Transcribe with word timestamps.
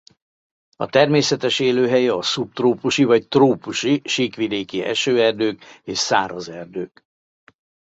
A 0.75 0.85
természetes 0.85 1.59
élőhelye 1.59 2.13
a 2.13 2.21
szubtrópusi 2.21 3.03
vagy 3.03 3.27
trópusi 3.27 4.01
síkvidéki 4.03 4.81
esőerdők 4.81 5.81
és 5.83 5.97
száraz 5.97 6.49
erdők. 6.49 7.05